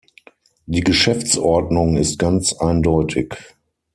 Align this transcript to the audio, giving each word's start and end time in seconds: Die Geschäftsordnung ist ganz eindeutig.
Die 0.65 0.81
Geschäftsordnung 0.81 1.95
ist 1.95 2.17
ganz 2.17 2.53
eindeutig. 2.53 3.35